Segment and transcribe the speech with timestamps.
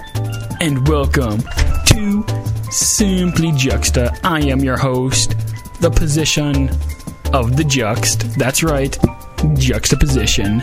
[0.62, 1.42] and welcome
[1.88, 2.24] to
[2.70, 4.18] Simply Juxta.
[4.24, 5.36] I am your host,
[5.82, 6.70] the position
[7.34, 8.36] of the juxt.
[8.36, 8.98] That's right,
[9.58, 10.62] juxtaposition.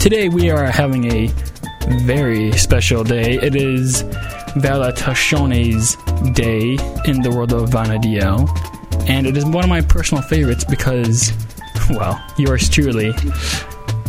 [0.00, 1.26] Today we are having a
[2.06, 3.34] very special day.
[3.34, 4.02] It is
[4.56, 5.96] Valentione's
[6.34, 6.76] Day
[7.06, 8.48] in the world of Vana'diel,
[9.08, 11.32] and it is one of my personal favorites because,
[11.90, 13.12] well, yours truly,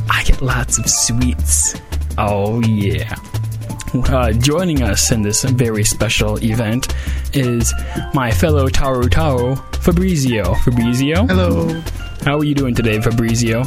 [0.09, 1.75] I get lots of sweets.
[2.17, 3.15] Oh, yeah.
[3.93, 6.93] Uh, joining us in this very special event
[7.33, 7.73] is
[8.13, 10.55] my fellow Taru Taru, Fabreezio.
[10.55, 11.27] Fabreezio?
[11.29, 11.81] Hello.
[12.25, 13.65] How are you doing today, Fabreezio?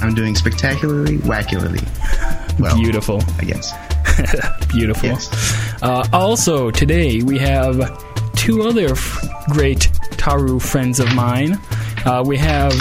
[0.00, 1.86] I'm doing spectacularly, wackularly.
[2.58, 3.22] Well, Beautiful.
[3.38, 3.72] I guess.
[4.70, 5.08] Beautiful.
[5.10, 5.82] Yes.
[5.82, 7.76] Uh, also, today we have
[8.34, 11.58] two other f- great Taru friends of mine.
[12.04, 12.72] Uh, we have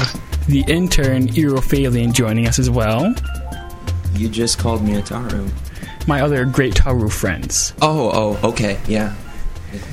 [0.47, 3.13] the intern Erufailon joining us as well.
[4.13, 5.49] You just called me a Taru.
[6.07, 7.73] My other great Taru friends.
[7.81, 9.15] Oh, oh, okay, yeah.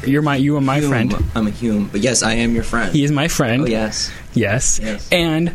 [0.07, 0.89] You're my, you are my Hume.
[0.89, 1.15] friend.
[1.35, 2.93] I'm a Hume, but yes, I am your friend.
[2.95, 3.63] He is my friend.
[3.63, 4.11] Oh, yes.
[4.33, 4.79] Yes.
[4.83, 5.09] Yes.
[5.13, 5.55] And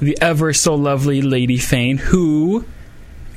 [0.00, 2.64] the ever so lovely Lady Fayne, who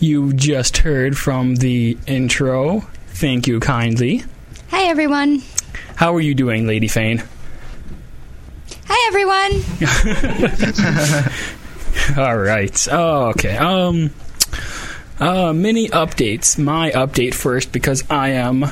[0.03, 2.81] you just heard from the intro.
[3.07, 4.23] Thank you kindly.
[4.69, 5.41] Hi, everyone.
[5.95, 7.23] How are you doing, Lady Fayne?
[8.87, 9.63] Hi, everyone.
[12.27, 12.87] All right.
[12.91, 13.55] Oh, okay.
[13.57, 14.11] Um.
[15.19, 16.57] Uh, mini updates.
[16.57, 18.65] My update first because I am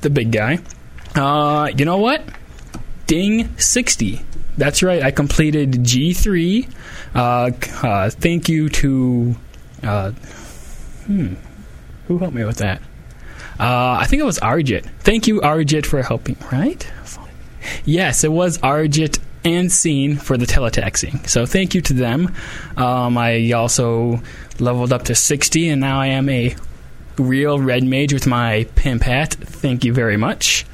[0.00, 0.58] the big guy.
[1.14, 2.24] Uh, you know what?
[3.06, 4.22] Ding sixty.
[4.56, 5.02] That's right.
[5.02, 6.66] I completed G three.
[7.14, 9.36] Uh, uh, thank you to.
[9.82, 10.12] Uh,
[11.10, 11.34] hmm.
[12.06, 12.80] Who helped me with that?
[13.58, 14.84] Uh, I think it was Arjit.
[15.00, 16.36] Thank you, Arjit, for helping.
[16.50, 16.90] Right?
[17.84, 21.28] Yes, it was Arjit and Scene for the teletaxing.
[21.28, 22.34] So thank you to them.
[22.76, 24.20] Um, I also
[24.58, 26.56] leveled up to 60, and now I am a
[27.18, 29.34] real red mage with my pimp hat.
[29.34, 30.64] Thank you very much.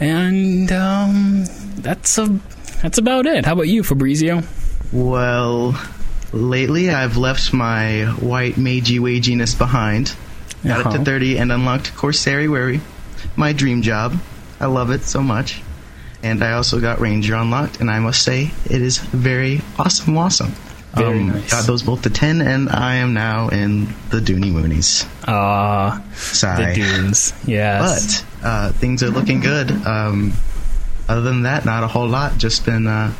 [0.00, 1.44] And um,
[1.76, 2.26] that's a,
[2.82, 3.44] that's about it.
[3.44, 4.44] How about you, Fabreezio?
[4.92, 5.72] Well,
[6.32, 10.14] lately I've left my white magey waginess behind.
[10.64, 10.98] Got it Uh-huh.
[10.98, 12.80] to 30 and unlocked Corsariwary.
[13.36, 14.18] My dream job.
[14.60, 15.60] I love it so much.
[16.22, 20.52] And I also got Ranger unlocked, and I must say, it is very awesome, awesome.
[20.94, 21.50] Very nice.
[21.50, 25.04] Got those both to 10, and I am now in the Dooney Moonies.
[25.26, 26.68] Ah, the Sigh.
[26.68, 27.32] The Dunes.
[27.44, 28.22] Yes.
[28.40, 29.70] But uh, things are looking good.
[29.84, 30.34] Um,
[31.08, 32.36] other than that, not a whole lot.
[32.38, 33.12] Just been uh,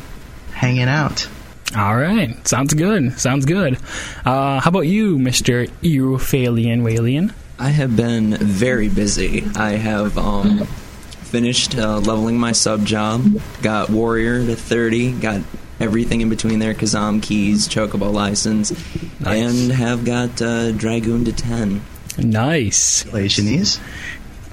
[0.53, 1.27] hanging out.
[1.75, 2.35] All right.
[2.47, 3.19] Sounds good.
[3.19, 3.77] Sounds good.
[4.25, 5.67] Uh, how about you, Mr.
[5.81, 7.33] Erufailon Walian?
[7.57, 9.43] I have been very busy.
[9.55, 15.41] I have um, finished uh, leveling my sub job, got Warrior to 30, got
[15.79, 18.71] everything in between there Kazam keys, Chocobo license,
[19.19, 19.41] Nice.
[19.61, 21.81] and have got uh, Dragoon to 10.
[22.19, 23.01] Nice.
[23.03, 23.79] Congratulations.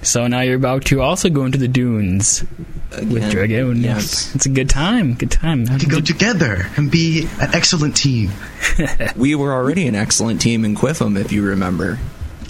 [0.03, 2.44] So now you're about to also go into the dunes
[2.91, 3.31] with Again.
[3.31, 3.83] Dragoon.
[3.83, 4.34] Yes.
[4.34, 5.15] It's a good time.
[5.15, 5.66] Good time.
[5.66, 8.31] To go together and be an excellent team.
[9.16, 11.99] We were already an excellent team in Qufim, if you remember.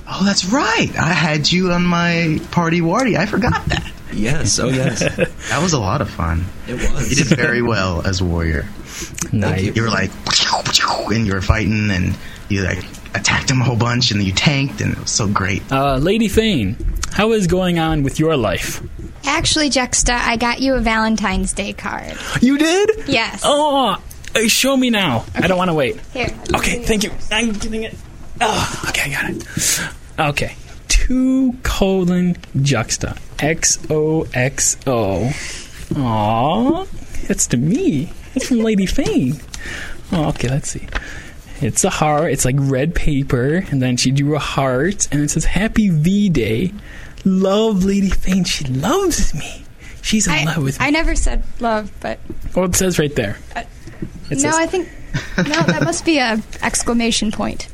[0.09, 0.91] Oh, that's right.
[0.97, 3.17] I had you on my party warty.
[3.17, 3.91] I forgot that.
[4.13, 5.01] Yes, oh yes.
[5.51, 6.45] That was a lot of fun.
[6.67, 7.11] It was.
[7.11, 8.67] You did very well as warrior.
[9.33, 9.75] Nice.
[9.75, 10.11] You were like,
[11.13, 12.17] and you were fighting, and
[12.51, 12.85] you like
[13.15, 15.63] attacked him a whole bunch, and then you tanked, and it was so great.
[15.71, 16.77] Uh, Lady Fayne,
[17.13, 18.83] how is going on with your life?
[19.25, 22.17] Actually, Juxta, I got you a Valentine's Day card.
[22.41, 22.91] You did?
[23.07, 23.43] Yes.
[23.45, 23.97] Oh,
[24.47, 25.25] show me now.
[25.35, 26.01] I don't want to wait.
[26.13, 26.29] Here.
[26.55, 27.11] Okay, thank you.
[27.31, 27.95] I'm getting it.
[28.41, 29.91] Oh, okay, I got it.
[30.19, 30.57] Okay.
[30.89, 33.17] Two colon juxta.
[33.39, 35.33] X O X O.
[35.97, 36.85] Aw,
[37.27, 38.13] that's to me.
[38.35, 39.41] It's from Lady Fayne.
[40.13, 40.87] Oh, okay, let's see.
[41.61, 42.33] It's a heart.
[42.33, 46.29] It's like red paper, and then she drew a heart, and it says "Happy V
[46.29, 46.73] Day."
[47.25, 48.45] Love Lady Fayne.
[48.45, 49.65] She loves me.
[50.03, 50.87] She's in I, love with me.
[50.87, 52.19] I never said love, but
[52.57, 53.39] well, it says right there.
[53.55, 53.65] Uh,
[54.31, 54.89] no, says, I think
[55.37, 57.69] no, that must be a exclamation point.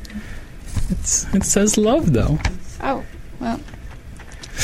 [0.89, 2.37] it's, it says love though.
[2.81, 3.05] Oh,
[3.39, 3.59] well,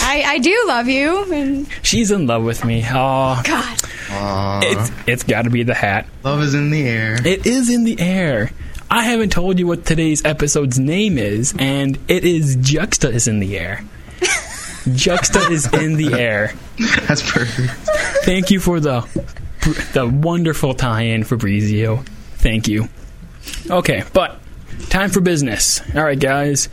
[0.02, 2.84] I I do love you, and She's in love with me.
[2.86, 3.78] Oh, God,
[4.08, 4.62] Aww.
[4.64, 6.08] it's it's got to be the hat.
[6.24, 7.16] Love is in the air.
[7.26, 8.52] It is in the air.
[8.94, 13.40] I haven't told you what today's episode's name is, and it is Juxta is in
[13.40, 13.84] the air.
[14.94, 16.54] Juxta is in the air.
[17.08, 17.72] That's perfect.
[18.24, 19.02] Thank you for the
[19.94, 22.06] the wonderful tie-in, Fabreezio.
[22.36, 22.88] Thank you.
[23.68, 24.40] Okay, but
[24.90, 25.82] time for business.
[25.96, 26.70] All right, guys.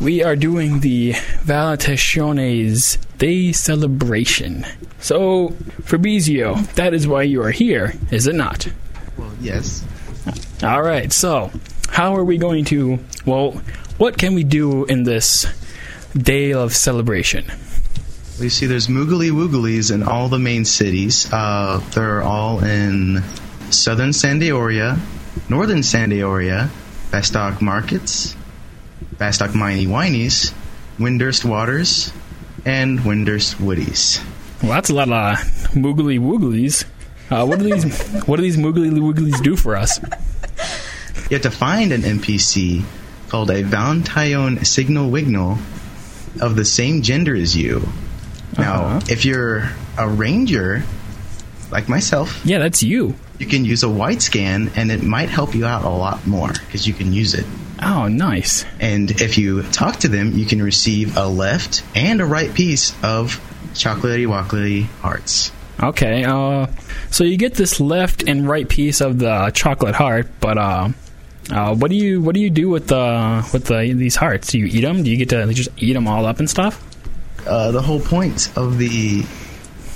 [0.00, 4.64] we are doing the Valentione's Day celebration.
[5.00, 5.48] So,
[5.82, 8.68] Fabreezio, that is why you are here, is it not?
[9.16, 9.84] Well, yes.
[10.62, 11.50] All right, so
[11.88, 13.52] how are we going to, well,
[13.96, 15.46] what can we do in this
[16.16, 17.44] day of celebration?
[17.46, 21.28] Well, you see, there's Moogly Wooglies in all the main cities.
[21.32, 23.22] Uh, they're all in
[23.70, 24.98] southern San d'Oria,
[25.48, 26.70] northern San d'Oria,
[27.10, 28.36] Bastock Markets,
[29.16, 30.52] Bastock Miney Whinies,
[30.98, 32.12] Windurst Waters,
[32.64, 34.22] and Windurst Woodies.
[34.62, 35.38] Well, that's a lot of
[35.72, 36.84] moogly wooglies.
[37.30, 37.84] Uh, what do these
[38.26, 40.00] What do these moogly wooglies do for us?
[41.30, 42.84] You have to find an NPC
[43.28, 45.58] called a Valentine Signal Wignal
[46.40, 47.86] of the same gender as you.
[48.56, 49.00] Now, Uh-huh.
[49.10, 50.84] if you're a ranger,
[51.70, 53.14] like myself, Yeah, that's you.
[53.38, 56.48] you can use a wide scan, and it might help you out a lot more
[56.66, 57.44] because you can use it.
[57.82, 58.64] Oh, nice.
[58.80, 62.92] And if you talk to them, you can receive a left and a right piece
[63.02, 63.38] of
[63.74, 65.52] chocolatey wockly hearts.
[65.80, 66.24] Okay.
[66.24, 66.66] Uh,
[67.10, 70.88] so you get this left and right piece of the chocolate heart, but uh,
[71.50, 74.48] uh, what do you what do you do with the with the these hearts?
[74.48, 75.02] Do you eat them?
[75.02, 76.84] Do you get to just eat them all up and stuff?
[77.46, 79.22] Uh, the whole point of the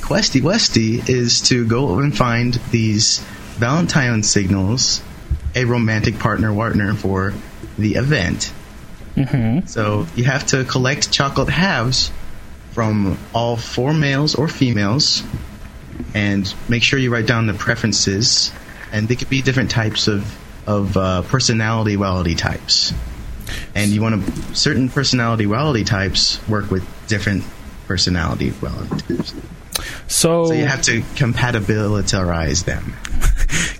[0.00, 3.18] Questy Westy is to go and find these
[3.58, 5.02] Valentine signals,
[5.54, 7.34] a romantic partner partner for
[7.78, 8.52] the event.
[9.16, 9.66] Mm-hmm.
[9.66, 12.10] So you have to collect chocolate halves
[12.72, 15.22] from all four males or females,
[16.14, 18.52] and make sure you write down the preferences.
[18.92, 22.92] And they could be different types of of uh, personality quality types.
[23.74, 27.44] And you want to certain personality quality types work with different
[27.86, 29.34] personality quality types.
[30.06, 32.84] So, So you have to compatibilize them.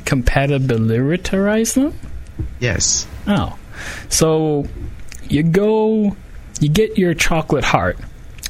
[0.04, 1.98] compatibilize them.
[2.58, 3.06] Yes.
[3.26, 3.56] Oh,
[4.08, 4.66] so
[5.28, 6.16] you go,
[6.60, 7.98] you get your chocolate heart.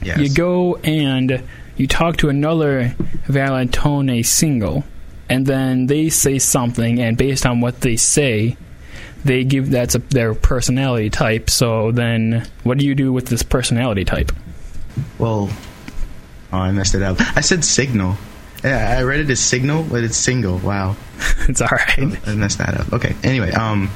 [0.03, 0.19] Yes.
[0.19, 1.43] You go and
[1.77, 2.95] you talk to another
[3.27, 4.85] Valentone single,
[5.29, 8.57] and then they say something, and based on what they say,
[9.25, 11.49] they give that's a, their personality type.
[11.49, 14.33] So then, what do you do with this personality type?
[15.19, 15.51] Well,
[16.53, 17.19] oh, I messed it up.
[17.37, 18.17] I said signal.
[18.65, 20.59] Yeah, I read it as signal, but it's single.
[20.59, 20.97] Wow.
[21.49, 22.29] it's all right.
[22.29, 22.93] I messed that up.
[22.93, 23.15] Okay.
[23.25, 23.91] Anyway, um,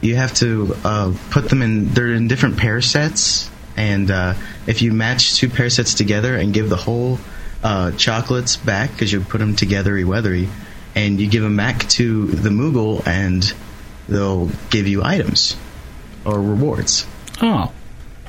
[0.00, 1.88] you have to uh, put them in.
[1.88, 4.34] They're in different pair sets, and uh,
[4.66, 7.18] if you match two pair sets together and give the whole
[7.62, 10.48] uh, chocolates back because you put them togethery weathery,
[10.94, 13.52] and you give them back to the Moogle, and
[14.08, 15.56] they'll give you items
[16.24, 17.06] or rewards.
[17.42, 17.72] Oh,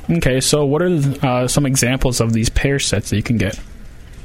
[0.09, 0.39] okay.
[0.39, 3.59] So what are uh, some examples of these pair sets that you can get?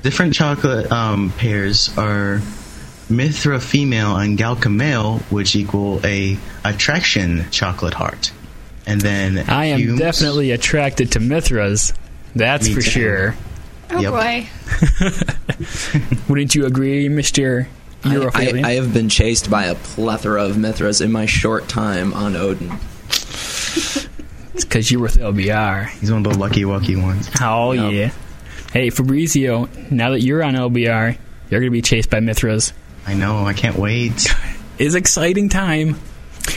[0.03, 2.41] Different chocolate um, pairs are
[3.11, 8.33] Mithra female and Galka male, which equal a attraction chocolate heart.
[8.91, 11.93] And then I am Humes- definitely attracted to Mithras.
[12.35, 12.91] That's Me for too.
[12.91, 13.35] sure.
[13.91, 14.13] Oh Yep.
[14.13, 14.47] boy.
[16.29, 17.69] Wouldn't you agree, Mister
[18.05, 22.15] I, I, I have been chased by a plethora of Mithras in my short time
[22.15, 22.71] on Odin.
[24.55, 25.89] It's because you're with LBR.
[26.01, 27.29] He's one of the lucky wucky ones.
[27.41, 27.93] Oh Yep.
[27.93, 28.11] yeah.
[28.73, 31.17] Hey Fabreezio, now that you're on LBR,
[31.51, 32.73] you're gonna be chased by Mithras.
[33.07, 33.45] I know.
[33.45, 34.29] I can't wait.
[34.79, 35.97] It's exciting time.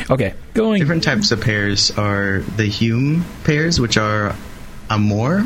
[0.10, 0.80] Okay, going.
[0.80, 4.36] Different types of pairs are the Hume pairs, which are
[4.90, 5.46] Amore.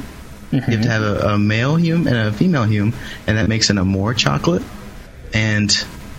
[0.52, 0.90] You have to mm-hmm.
[0.90, 2.94] have a, a male Hume and a female Hume,
[3.28, 4.64] and that makes an Amore chocolate.
[5.34, 5.70] And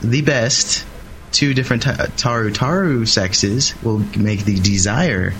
[0.03, 0.87] the best,
[1.33, 5.33] two different ta- Tarutaru sexes will make the Desire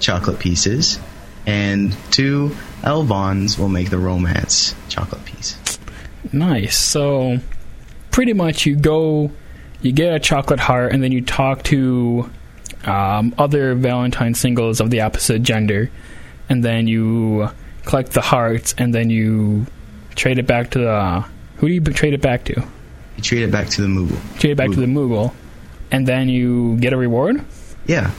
[0.00, 0.98] chocolate pieces,
[1.46, 5.58] and two Elvaans will make the Romance chocolate piece.
[6.32, 6.76] Nice.
[6.76, 7.38] So,
[8.10, 9.30] pretty much, you go,
[9.80, 12.30] you get a chocolate heart, and then you talk to
[12.86, 15.90] um, other Valentine singles of the opposite gender,
[16.48, 17.48] and then you
[17.84, 19.66] collect the hearts, and then you
[20.14, 21.24] trade it back to the.
[21.56, 22.64] Who do you trade it back to?
[23.16, 24.38] You treat it back to the Moogle.
[24.38, 25.32] Trade it back to the Moogle,
[25.90, 27.42] and then you get a reward.
[27.86, 28.10] Yeah.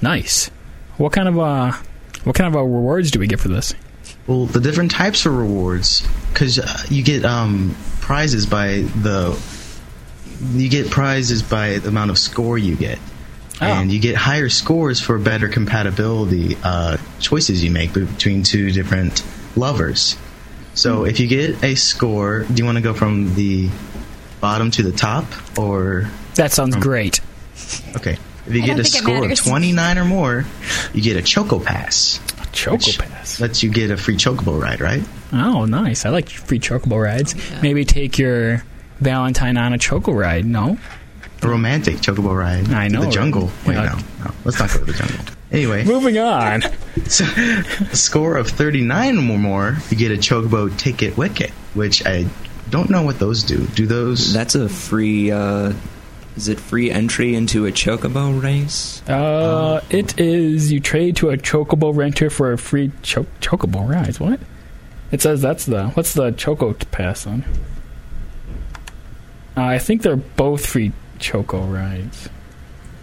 [0.00, 0.50] Nice.
[0.96, 1.72] What kind of uh,
[2.24, 3.74] what kind of uh, rewards do we get for this?
[4.26, 9.40] Well, the different types of rewards, because uh, you get um, prizes by the,
[10.52, 12.98] you get prizes by the amount of score you get,
[13.62, 13.66] Oh.
[13.66, 19.22] and you get higher scores for better compatibility uh, choices you make between two different
[19.56, 20.16] lovers.
[20.74, 23.68] So if you get a score, do you want to go from the
[24.40, 25.26] bottom to the top,
[25.58, 27.20] or That sounds great.
[27.96, 28.16] okay?
[28.46, 30.44] If you I get a score of twenty nine or more,
[30.92, 32.18] you get a Choco Pass.
[32.42, 33.38] A Choco Pass.
[33.40, 35.02] lets you get a free Chocobo ride, right?
[35.32, 36.04] Oh, nice.
[36.04, 37.34] I like free chocobo rides.
[37.62, 38.64] Maybe take your
[39.00, 40.44] Valentine on a choco ride.
[40.44, 40.76] No,
[41.42, 42.70] A romantic chocobo ride.
[42.72, 43.46] I know, The jungle.
[43.46, 43.66] right?
[43.66, 43.98] Wait, Yeah.
[44.18, 44.30] no, no.
[44.44, 45.16] Let's not go to the jungle.
[45.52, 46.62] Anyway, Moving on.
[47.08, 52.24] so, a score of 39 or more, you get a Chocobo Ticket Wicket, which I
[52.70, 53.66] don't know what those do.
[53.66, 54.32] Do those?
[54.32, 55.30] That's a free.
[55.30, 55.74] Uh,
[56.38, 59.06] is it free entry into a chocobo race?
[59.06, 64.18] Uh, it is you trade to a chocobo renter for a free cho- chocobo rides.
[64.18, 64.40] What?
[65.10, 67.44] It says that's the what's the choco pass on?
[69.54, 72.28] Uh, I think they're both free choco rides.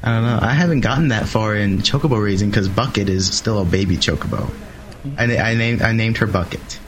[0.03, 0.39] I don't know.
[0.41, 4.49] I haven't gotten that far in Chocobo raising because Bucket is still a baby Chocobo.
[5.17, 6.79] I, na- I named I named her Bucket,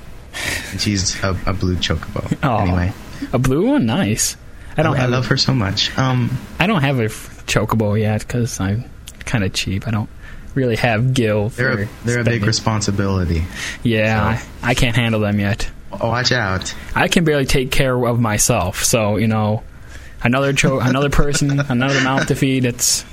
[0.77, 2.38] she's a, a blue Chocobo.
[2.43, 2.61] Aw.
[2.61, 2.93] Anyway,
[3.33, 4.38] A blue one, nice.
[4.77, 5.97] I don't I, have love her so much.
[5.97, 8.85] Um, I don't have a f- chocobo yet because I'm
[9.25, 9.88] kind of cheap.
[9.88, 10.09] I don't
[10.55, 11.50] really have gil.
[11.50, 13.43] They're a, they're a big responsibility.
[13.83, 15.69] Yeah, I, I can't handle them yet.
[15.91, 16.73] Oh, watch out!
[16.95, 18.83] I can barely take care of myself.
[18.85, 19.63] So you know,
[20.23, 22.65] another cho- another person, another mouth to feed.
[22.65, 23.05] It's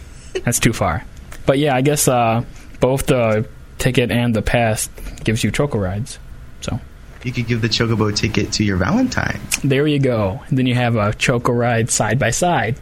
[0.44, 1.04] that's too far.
[1.46, 2.44] But yeah, I guess uh,
[2.80, 3.48] both the
[3.78, 4.88] ticket and the pass
[5.24, 6.18] gives you choco rides.
[6.60, 6.78] So
[7.22, 9.40] You could give the Chocobo ticket to your Valentine.
[9.64, 10.40] there you go.
[10.48, 12.76] And then you have a choco ride side by side.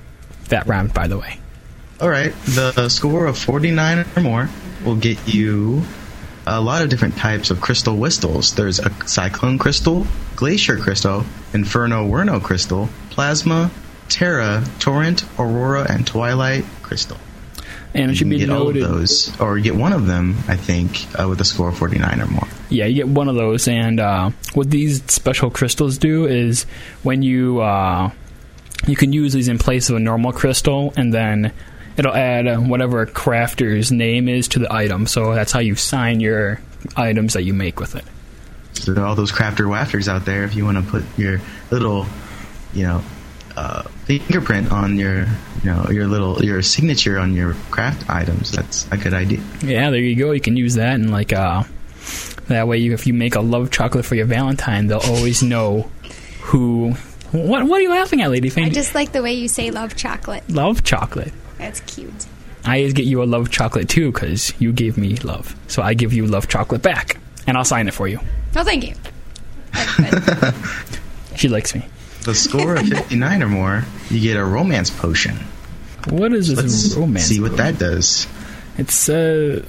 [0.49, 1.39] That rhymed, by the way.
[2.01, 4.49] All right, the score of 49 or more
[4.85, 5.83] will get you
[6.47, 8.55] a lot of different types of crystal whistles.
[8.55, 10.07] There's a cyclone crystal,
[10.37, 13.71] glacier crystal, inferno werno crystal, plasma,
[14.09, 17.17] terra, torrent, aurora, and twilight crystal.
[17.95, 20.37] And it You should can be get all of those, or get one of them,
[20.49, 22.47] I think, uh, with a score of 49 or more.
[22.69, 26.65] Yeah, you get one of those, and uh, what these special crystals do is
[27.03, 28.11] when you uh,
[28.87, 31.53] you can use these in place of a normal crystal, and then
[31.97, 35.07] it'll add uh, whatever crafter's name is to the item.
[35.07, 36.61] So that's how you sign your
[36.97, 38.05] items that you make with it.
[38.75, 40.45] So all those crafter wafters out there.
[40.45, 42.07] If you want to put your little,
[42.75, 43.03] you know,
[43.57, 45.21] uh, fingerprint on your,
[45.63, 49.41] you know, your little your signature on your craft items, that's a good idea.
[49.63, 50.33] Yeah, there you go.
[50.33, 51.65] You can use that, and like uh,
[52.49, 55.91] that way, you, if you make a love chocolate for your Valentine, they'll always know
[56.43, 56.93] who.
[57.33, 59.97] What What are you laughing at, Lady I just like the way you say love
[59.97, 60.49] chocolate.
[60.49, 61.33] love chocolate.
[61.59, 62.27] That's cute.
[62.65, 65.57] I always get you a love chocolate too because you gave me love.
[65.67, 68.21] So I give you love chocolate back, and I'll sign it for you.
[68.55, 68.95] Oh, thank you.
[71.37, 71.85] She likes me.
[72.27, 75.37] The score of 59 or more, you get a romance potion.
[76.09, 77.25] What is this Let's romance?
[77.27, 78.27] see what that does.
[78.77, 79.63] It's uh,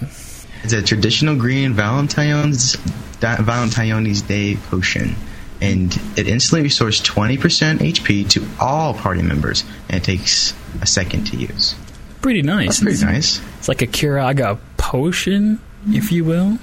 [0.64, 2.76] It's a traditional green Valentine's
[3.22, 5.16] Valentine's Day potion,
[5.62, 7.38] and it instantly restores 20%
[7.78, 11.76] HP to all party members, and it takes a second to use.
[12.22, 12.80] pretty nice.
[12.80, 13.42] That's pretty it's, nice.
[13.60, 15.60] it's like a Curaga potion,
[15.90, 16.58] if you will.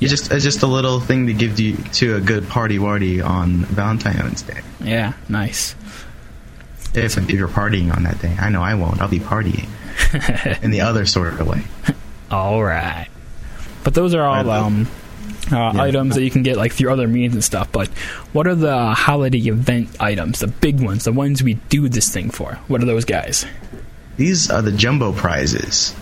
[0.00, 3.20] It's just it's just a little thing to give you to a good party warty
[3.20, 4.60] on Valentine's Day.
[4.80, 5.74] Yeah, nice.
[6.92, 9.00] If, if you're partying on that day, I know I won't.
[9.00, 9.68] I'll be partying
[10.62, 11.62] in the other sort of way.
[12.30, 13.08] All right.
[13.84, 14.88] But those are all um,
[15.52, 17.70] uh, items that you can get like through other means and stuff.
[17.72, 17.88] But
[18.32, 22.30] what are the holiday event items, the big ones, the ones we do this thing
[22.30, 22.54] for?
[22.68, 23.46] What are those guys?
[24.16, 25.94] These are the jumbo prizes,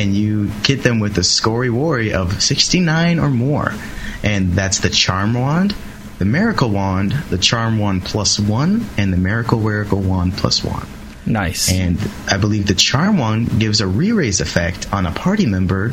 [0.00, 3.74] and you get them with a scory worry of 69 or more.
[4.22, 5.74] And that's the Charm Wand,
[6.18, 10.86] the Miracle Wand, the Charm Wand plus one, and the Miracle Miracle Wand plus one.
[11.26, 11.70] Nice.
[11.70, 15.92] And I believe the Charm Wand gives a re-raise effect on a party member,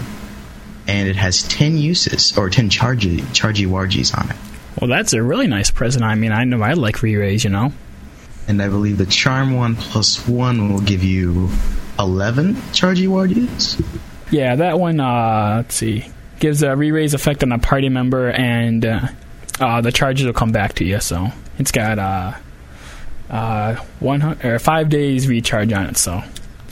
[0.87, 4.37] and it has 10 uses, or 10 chargy, chargy wargies on it.
[4.79, 6.05] well, that's a really nice present.
[6.05, 7.73] I mean, I know I like re-raise, you know.
[8.47, 11.49] And I believe the Charm Wand plus one will give you
[12.00, 13.84] 11 chargy wargies.
[14.32, 15.00] Yeah, that one.
[15.00, 16.06] Uh, let's see,
[16.39, 19.08] gives a re-raise effect on a party member, and uh,
[19.60, 21.00] uh, the charges will come back to you.
[21.00, 21.27] So
[21.58, 22.34] it's got uh,
[23.30, 25.98] uh, one hun- or five days recharge on it.
[25.98, 26.22] So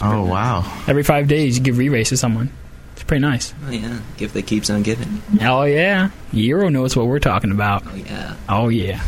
[0.02, 0.62] Oh, wow.
[0.88, 2.52] every five days you give re-raise to someone.
[2.94, 3.54] It's pretty nice.
[3.66, 5.22] Oh yeah, gift that keeps on giving.
[5.42, 7.84] Oh yeah, Euro knows what we're talking about.
[7.88, 8.36] Oh yeah.
[8.50, 9.02] Oh yeah.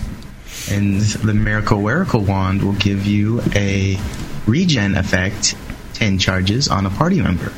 [0.71, 3.97] And the Miracle Miracle Wand will give you a
[4.45, 5.55] regen effect,
[5.97, 7.51] 10 charges on a party member.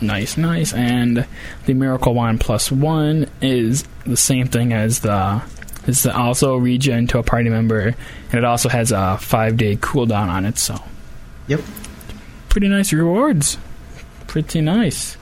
[0.00, 0.72] Nice, nice.
[0.74, 1.26] And
[1.66, 5.42] the Miracle Wand plus one is the same thing as the.
[5.86, 10.28] It's also regen to a party member, and it also has a five day cooldown
[10.28, 10.58] on it.
[10.58, 10.76] So
[11.46, 11.60] Yep.
[12.50, 13.56] pretty nice rewards.
[14.26, 15.16] Pretty nice.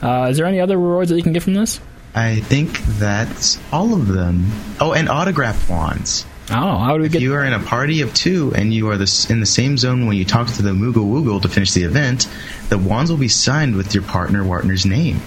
[0.00, 1.80] Uh, is there any other rewards that you can get from this?
[2.14, 4.46] I think that's all of them.
[4.80, 6.24] Oh, and autograph wands.
[6.50, 7.22] Oh, how do we If get?
[7.22, 10.06] you are in a party of two and you are this, in the same zone
[10.06, 12.28] when you talk to the Moogle Woogle to finish the event,
[12.68, 15.20] the wands will be signed with your partner partner's name.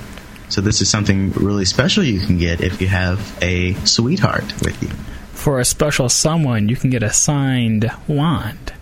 [0.49, 4.81] So this is something really special you can get if you have a sweetheart with
[4.83, 4.89] you.
[5.33, 8.73] For a special someone, you can get a signed wand.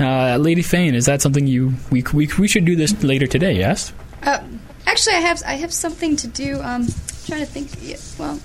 [0.00, 3.52] Uh, Lady Fayne, is that something you we, we we should do this later today?
[3.56, 3.92] Yes.
[4.22, 4.40] Uh,
[4.86, 6.60] Actually, I have I have something to do.
[6.62, 6.86] Um,
[7.26, 7.70] trying to think.
[7.82, 8.40] Yeah, well,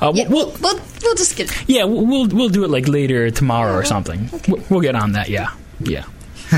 [0.00, 1.52] Uh, yeah, we'll, we'll, we'll just get.
[1.68, 4.28] yeah, we'll we'll do it like later tomorrow or Oh, something.
[4.32, 4.52] okay.
[4.52, 5.28] We'll, we'll get on that.
[5.28, 6.04] Yeah, yeah.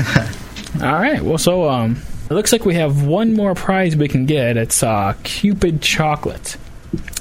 [0.81, 1.21] All right.
[1.21, 1.97] Well, so um,
[2.29, 4.57] it looks like we have one more prize we can get.
[4.57, 6.57] It's uh, Cupid chocolate.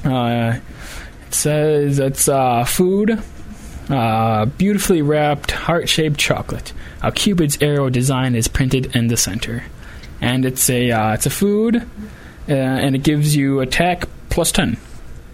[0.05, 0.59] Uh,
[1.29, 3.23] it says it's uh, food,
[3.91, 6.73] uh, beautifully wrapped heart-shaped chocolate.
[7.03, 9.65] A Cupid's arrow design is printed in the center,
[10.21, 14.77] and it's a uh, it's a food, uh, and it gives you attack plus ten.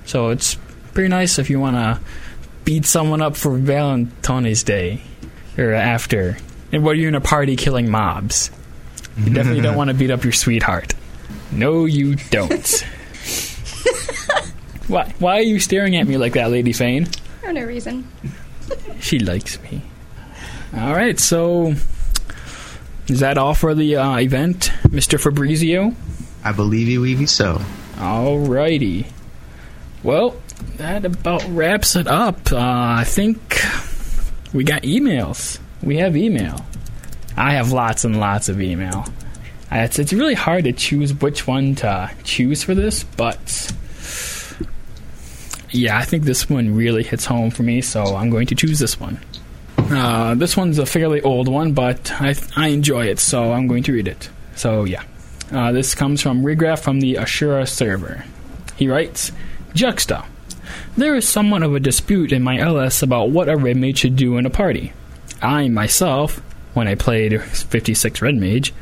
[0.09, 0.57] So it's
[0.95, 2.01] pretty nice if you want to
[2.65, 5.03] beat someone up for Valentine's Day
[5.59, 6.39] or after.
[6.73, 8.51] And while you're in a party killing mobs,
[9.19, 10.95] you definitely don't want to beat up your sweetheart.
[11.53, 12.67] No, you don't.
[14.89, 15.13] why?
[15.19, 17.05] Why are you staring at me like that, Lady Fayne?
[17.43, 18.09] For no reason.
[19.01, 19.83] She likes me.
[20.75, 21.75] All right, so
[23.09, 25.21] is that all for the uh, event, Mr.
[25.21, 25.95] Fabreezio?
[26.43, 27.29] I believe you, Weavy.
[27.29, 27.61] So,
[27.97, 29.05] Alrighty.
[30.03, 30.37] Well,
[30.77, 32.53] that about wraps it up.
[32.53, 33.39] Uh, I think
[34.53, 35.59] we got emails.
[35.83, 36.65] We have email.
[37.37, 39.07] I have lots and lots of email.
[39.71, 43.73] Uh, It's, it's really hard to choose which one to choose for this, but
[45.71, 48.79] yeah, I think this one really hits home for me, so I'm going to choose
[48.79, 49.21] this one.
[49.77, 53.83] Uh, this one's a fairly old one, but I, I enjoy it, so I'm going
[53.85, 54.31] to read it.
[54.57, 55.03] So yeah.
[55.53, 58.25] Uh, this comes from Rigraph from the Asura server.
[58.77, 59.33] He writes,
[59.75, 60.25] Juxta.
[60.97, 64.17] There is somewhat of a dispute in my LS about what a red mage should
[64.17, 64.93] do in a party.
[65.41, 66.39] I myself,
[66.75, 68.75] when I played 56 red mage,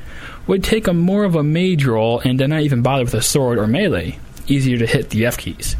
[0.46, 3.22] would take a more of a mage role and did not even bother with a
[3.22, 5.76] sword or melee, easier to hit the F keys.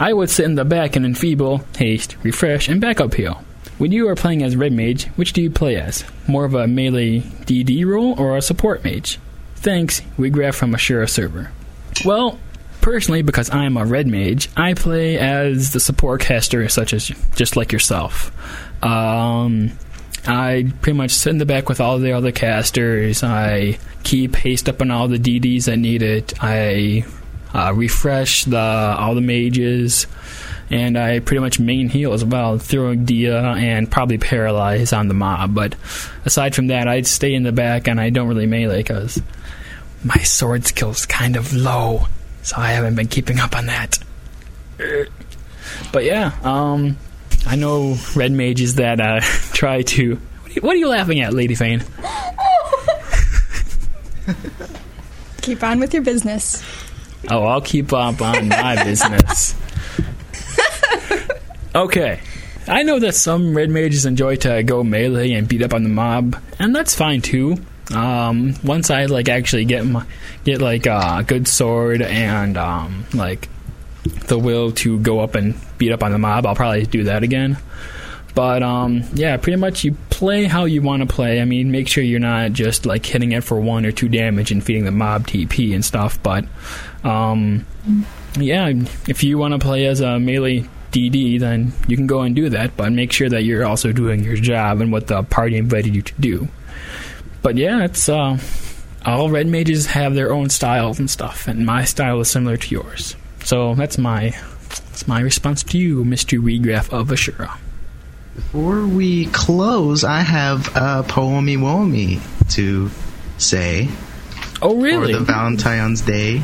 [0.00, 3.42] I would sit in the back and enfeeble, haste, refresh, and backup heal.
[3.78, 6.04] When you are playing as red mage, which do you play as?
[6.26, 9.18] More of a melee DD role or a support mage?
[9.56, 11.50] Thanks, we grab from a Asura server.
[12.04, 12.38] Well,
[12.86, 17.56] personally, because I'm a red mage, I play as the support caster, such as just
[17.56, 18.30] like yourself.
[18.80, 19.72] Um,
[20.24, 23.24] I pretty much sit in the back with all the other casters.
[23.24, 26.32] I keep haste up on all the DDs that need it.
[26.40, 27.04] I
[27.52, 30.06] uh, refresh the all the mages,
[30.70, 35.14] and I pretty much main heal as well, throwing Dia and probably paralyze on the
[35.14, 35.56] mob.
[35.56, 35.74] But
[36.24, 39.20] aside from that, I'd stay in the back and I don't really melee because
[40.04, 42.06] my sword skill's kind of low,
[42.46, 43.98] so I haven't been keeping up on that.
[45.92, 46.96] But yeah, um,
[47.44, 49.18] I know red mages that uh,
[49.52, 50.14] try to.
[50.14, 51.82] What are, you, what are you laughing at, Lady Fayne?
[55.42, 56.62] Keep on with your business.
[57.28, 59.56] Oh, I'll keep up on my business.
[61.74, 62.20] Okay.
[62.68, 65.88] I know that some red mages enjoy to go melee and beat up on the
[65.88, 67.56] mob, and that's fine too.
[67.94, 70.04] Um, once I like actually get my
[70.44, 73.48] get like a good sword and um, like
[74.26, 77.22] the will to go up and beat up on the mob, I'll probably do that
[77.22, 77.58] again.
[78.34, 81.40] But um, yeah, pretty much you play how you want to play.
[81.40, 84.52] I mean, make sure you're not just like hitting it for one or two damage
[84.52, 86.22] and feeding the mob TP and stuff.
[86.22, 86.44] But
[87.02, 87.64] um,
[88.38, 88.70] yeah,
[89.08, 92.50] if you want to play as a melee DD, then you can go and do
[92.50, 92.76] that.
[92.76, 96.02] But make sure that you're also doing your job and what the party invited you
[96.02, 96.48] to do.
[97.46, 98.38] But yeah, it's uh,
[99.04, 102.68] all red mages have their own styles and stuff, and my style is similar to
[102.74, 103.14] yours.
[103.44, 104.30] So that's my
[104.80, 107.56] that's my response to you, Mister Regraph of Asura.
[108.34, 112.18] before we close, I have a poemy woemy
[112.54, 112.90] to
[113.38, 113.90] say
[114.60, 115.12] Oh really?
[115.12, 116.42] for the Valentine's Day.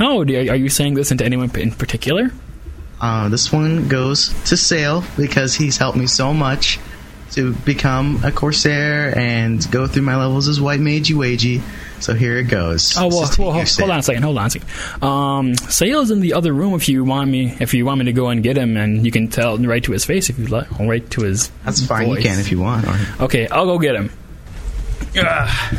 [0.00, 2.32] oh, are you saying this into anyone in particular?
[3.00, 6.80] Uh, this one goes to Sale because he's helped me so much
[7.32, 11.62] to become a Corsair and go through my levels as White Magey Wagey.
[12.00, 12.96] So here it goes.
[12.96, 14.22] Oh well, well you, hold, on a second.
[14.22, 15.02] Hold on a second.
[15.02, 16.74] Um, Sale's in the other room.
[16.74, 19.10] If you want me, if you want me to go and get him, and you
[19.10, 21.50] can tell right to his face if you like, right to his.
[21.64, 22.06] That's fine.
[22.06, 22.18] voice.
[22.18, 22.86] You can if you want.
[22.86, 24.10] Or, Okay, I'll go get him.
[25.18, 25.78] Ugh.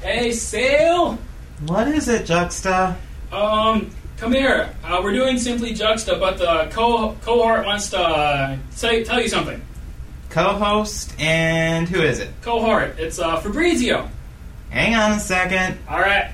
[0.00, 1.18] Hey, Sale.
[1.66, 2.96] What is it, Juxta?
[3.32, 4.70] Um, come here.
[4.84, 9.28] Uh, we're doing simply Juxta, but the co- cohort wants to uh, say, tell you
[9.28, 9.60] something.
[10.30, 12.30] Co-host and who is it?
[12.42, 14.08] Cohort, it's uh, Fabreezio.
[14.70, 15.78] Hang on a second.
[15.88, 16.32] All right.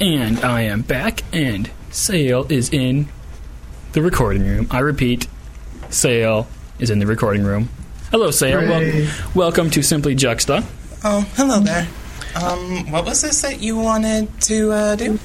[0.00, 3.08] And I am back, and Sale is in
[3.92, 4.66] the recording room.
[4.70, 5.26] I repeat,
[5.90, 6.46] Sale
[6.78, 7.68] is in the recording room.
[8.10, 8.60] Hello, Sale.
[8.60, 9.02] Hooray.
[9.04, 10.64] Wel- welcome to Simply Juxta.
[11.04, 11.86] Oh, hello there.
[12.34, 15.18] Um, what was this that you wanted to uh, do?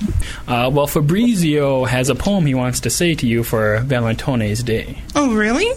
[0.48, 5.02] Uh, well, Fabreezio has a poem he wants to say to you for Valentine's Day.
[5.16, 5.68] Oh, really?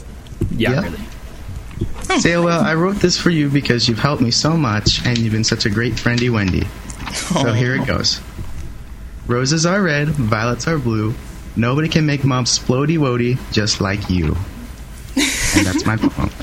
[0.51, 0.83] Yeah, Yeah.
[0.83, 2.21] really.
[2.21, 5.33] Say, well, I wrote this for you because you've helped me so much and you've
[5.33, 6.67] been such a great friendy Wendy.
[7.13, 8.21] So here it goes.
[9.27, 11.15] Roses are red, violets are blue.
[11.55, 14.37] Nobody can make mom splody wody just like you.
[15.59, 16.31] And that's my poem.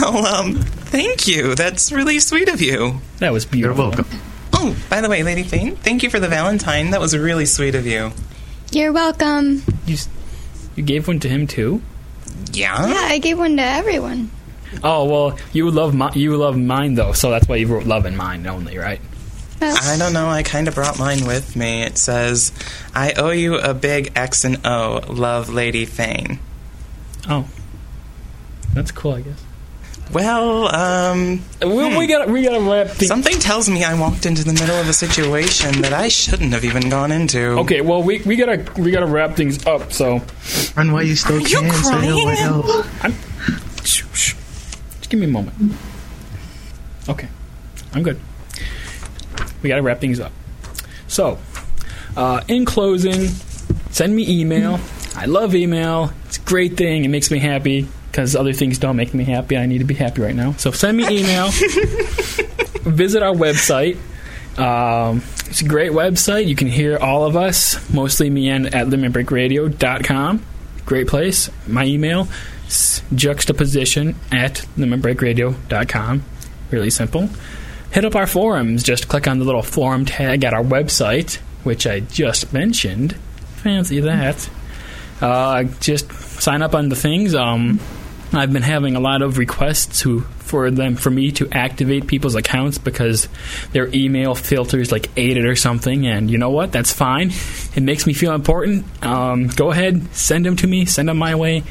[0.00, 1.54] Well, um, thank you.
[1.54, 3.00] That's really sweet of you.
[3.18, 3.86] That was beautiful.
[3.86, 4.14] You're beautiful.
[4.14, 4.28] welcome.
[4.54, 6.90] Oh, by the way, Lady Fayne, thank you for the Valentine.
[6.90, 8.12] That was really sweet of you.
[8.70, 9.62] You're welcome.
[9.86, 10.08] You, s-
[10.76, 11.82] you gave one to him too.
[12.52, 12.86] Yeah?
[12.86, 14.30] Yeah, I gave one to everyone.
[14.82, 18.06] Oh well, you love my, you love mine though, so that's why you wrote love
[18.06, 19.00] in mine only, right?
[19.60, 20.28] Well, I don't know.
[20.28, 21.82] I kind of brought mine with me.
[21.82, 22.52] It says,
[22.94, 25.00] I owe you a big X and O.
[25.08, 26.38] Love, Lady Fayne.
[27.28, 27.48] Oh,
[28.74, 29.42] that's cool, I guess.
[30.12, 33.08] Well, um, We, we got we got to wrap things.
[33.08, 36.64] something tells me I walked into the middle of a situation that I shouldn't have
[36.64, 37.40] even gone into.
[37.60, 39.92] Okay, well we, we gotta we gotta wrap things up.
[39.92, 40.20] So
[40.76, 41.70] Run while you still Are you can.
[41.72, 42.36] Say crying?
[42.36, 42.82] hello.
[43.84, 44.34] shh, shh.
[44.98, 45.56] just give me a moment.
[47.08, 47.28] Okay,
[47.94, 48.20] I'm good.
[49.62, 50.32] We gotta wrap things up.
[51.06, 51.38] So,
[52.16, 53.28] uh, in closing,
[53.90, 54.78] send me email.
[55.16, 56.12] I love email.
[56.52, 57.06] Great thing.
[57.06, 59.56] It makes me happy because other things don't make me happy.
[59.56, 60.52] I need to be happy right now.
[60.52, 61.46] So send me email.
[62.82, 63.96] Visit our website.
[64.58, 66.46] Um, it's a great website.
[66.46, 70.44] You can hear all of us, mostly me and at limitbreakradio.com.
[70.84, 71.48] Great place.
[71.66, 72.28] My email
[72.68, 76.22] is juxtaposition at limitbreakradio.com.
[76.70, 77.30] Really simple.
[77.92, 78.82] Hit up our forums.
[78.82, 83.16] Just click on the little forum tag at our website, which I just mentioned.
[83.56, 84.50] Fancy that.
[85.22, 87.34] Uh, just sign up on the things.
[87.34, 87.80] Um,
[88.32, 90.02] I've been having a lot of requests
[90.38, 93.28] for them for me to activate people's accounts because
[93.72, 96.06] their email filters like ate it or something.
[96.06, 96.72] And you know what?
[96.72, 97.30] That's fine.
[97.74, 98.84] It makes me feel important.
[99.04, 100.86] Um, go ahead, send them to me.
[100.86, 101.62] Send them my way.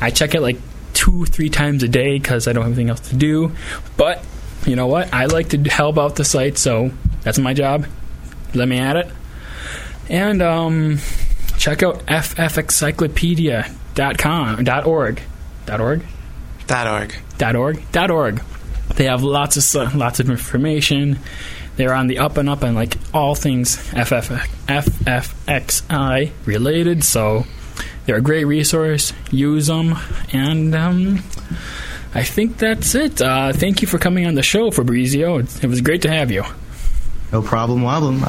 [0.00, 0.58] I check it like
[0.92, 3.52] two, three times a day because I don't have anything else to do.
[3.96, 4.24] But
[4.66, 5.12] you know what?
[5.14, 6.90] I like to help out the site, so
[7.22, 7.86] that's my job.
[8.54, 9.08] Let me at it.
[10.10, 10.98] And um,
[11.58, 15.20] check out ffencyclopedia.com dot org
[15.66, 16.02] dot org
[16.66, 17.14] Dot org.
[17.38, 18.42] dot org dot org.
[18.96, 21.18] They have lots of lots of information.
[21.76, 24.30] They're on the up and up and like all things FF,
[24.68, 27.04] FFXI related.
[27.04, 27.44] So
[28.04, 29.12] they're a great resource.
[29.30, 29.94] Use them,
[30.32, 31.18] and um,
[32.14, 33.20] I think that's it.
[33.22, 35.62] Uh, thank you for coming on the show, Fabreezio.
[35.62, 36.42] It was great to have you.
[37.32, 38.22] No problem, wobblim.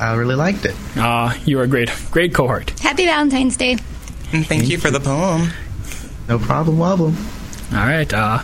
[0.00, 0.74] I, I really liked it.
[0.96, 2.70] Uh, you are a great, great cohort.
[2.80, 3.76] happy Valentine's Day.
[4.32, 5.50] And thank you for the poem.
[6.28, 7.14] No problem, wobblim.
[7.72, 8.12] All right.
[8.12, 8.38] Uh,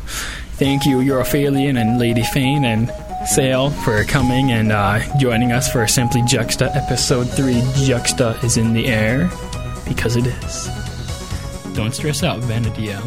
[0.55, 2.93] thank you, Erufailon and Lady Fayne and
[3.27, 7.63] Sale, for coming and uh, joining us for Simply Juxta episode three.
[7.87, 9.31] Juxta is in the air
[9.89, 10.69] because it is.
[11.75, 13.01] Don't stress out, Vana'diel.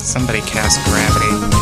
[0.00, 1.53] Somebody cast gravity.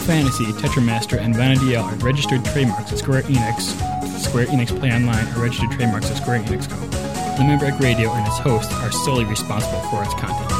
[0.00, 3.60] Final Fantasy, Tetramaster, and Vana'diel are registered trademarks of Square Enix.
[4.18, 6.76] Square Enix Play Online are registered trademarks of Square Enix Co.
[7.42, 10.50] Limit Break Radio and its hosts are solely responsible for its content.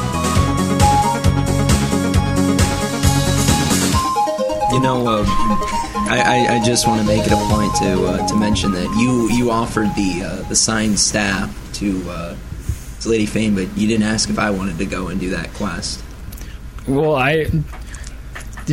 [4.71, 8.27] You know, uh, I, I, I just want to make it a point to uh,
[8.27, 12.35] to mention that you you offered the uh, the signed staff to uh,
[13.01, 15.53] to Lady Fayne, but you didn't ask if I wanted to go and do that
[15.53, 16.03] quest.
[16.87, 17.47] Well, I.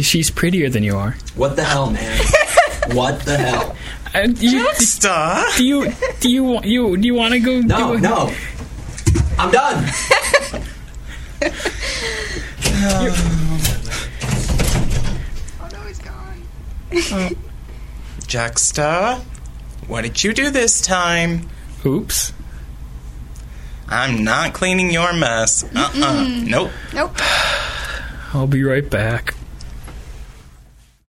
[0.03, 1.17] She's prettier than you are.
[1.35, 2.19] What the hell, man?
[2.93, 3.77] what the hell?
[4.15, 5.45] Uh, do you, Star.
[5.57, 7.61] do you do you wa- you do you want to go?
[7.61, 8.01] No, do it?
[8.01, 8.33] no.
[9.39, 9.85] I'm done.
[15.61, 16.43] Oh no, he's gone.
[17.13, 17.31] Uh,
[18.27, 19.21] Juxta.
[19.87, 21.49] What did you do this time?
[21.85, 22.33] Oops.
[23.89, 25.65] I'm not cleaning your mess.
[25.75, 26.71] Uh uh Nope.
[26.93, 27.17] Nope.
[28.35, 29.35] I'll be right back.